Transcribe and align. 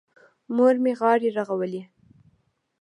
مور 0.55 0.75
مې 0.83 0.93
غاړې 0.99 1.29
رغولې. 1.37 1.81